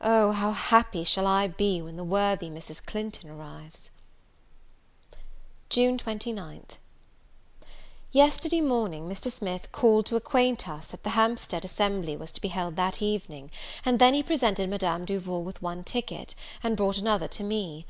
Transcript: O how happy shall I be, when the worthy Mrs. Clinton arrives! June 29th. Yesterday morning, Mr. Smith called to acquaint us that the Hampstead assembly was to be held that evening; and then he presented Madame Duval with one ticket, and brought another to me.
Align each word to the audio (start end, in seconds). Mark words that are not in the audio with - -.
O 0.00 0.32
how 0.32 0.52
happy 0.52 1.04
shall 1.04 1.26
I 1.26 1.46
be, 1.46 1.82
when 1.82 1.96
the 1.96 2.02
worthy 2.02 2.48
Mrs. 2.48 2.82
Clinton 2.82 3.28
arrives! 3.28 3.90
June 5.68 5.98
29th. 5.98 6.78
Yesterday 8.10 8.62
morning, 8.62 9.06
Mr. 9.06 9.30
Smith 9.30 9.70
called 9.70 10.06
to 10.06 10.16
acquaint 10.16 10.66
us 10.66 10.86
that 10.86 11.02
the 11.04 11.10
Hampstead 11.10 11.62
assembly 11.66 12.16
was 12.16 12.30
to 12.32 12.40
be 12.40 12.48
held 12.48 12.76
that 12.76 13.02
evening; 13.02 13.50
and 13.84 13.98
then 13.98 14.14
he 14.14 14.22
presented 14.22 14.70
Madame 14.70 15.04
Duval 15.04 15.42
with 15.44 15.60
one 15.60 15.84
ticket, 15.84 16.34
and 16.62 16.74
brought 16.74 16.96
another 16.96 17.28
to 17.28 17.44
me. 17.44 17.84